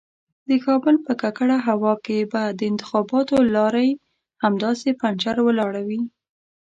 [0.49, 3.89] د کابل په ککړه هوا کې به د انتخاباتو لارۍ
[4.43, 6.01] همداسې پنجر ولاړه وي.